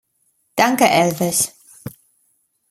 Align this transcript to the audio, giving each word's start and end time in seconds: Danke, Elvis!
Danke, 0.61 0.85
Elvis! 0.89 1.43